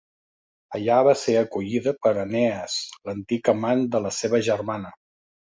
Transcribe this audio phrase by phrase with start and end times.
[0.77, 2.79] Allà va ser acollida per Enees,
[3.11, 4.95] l'antic amant de la seva germana.